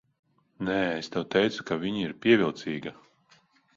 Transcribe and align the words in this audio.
Nē, 0.69 0.77
es 1.01 1.11
tev 1.15 1.27
teicu, 1.37 1.67
ka 1.67 1.77
viņa 1.85 2.03
ir 2.07 2.17
pievilcīga. 2.25 2.95